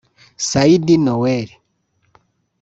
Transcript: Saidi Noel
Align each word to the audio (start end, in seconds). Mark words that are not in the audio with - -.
Saidi 0.49 0.97
Noel 0.97 1.47